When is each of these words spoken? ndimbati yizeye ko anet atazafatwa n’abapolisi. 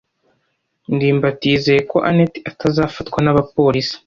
ndimbati 0.93 1.43
yizeye 1.51 1.81
ko 1.91 1.97
anet 2.09 2.33
atazafatwa 2.51 3.17
n’abapolisi. 3.21 3.95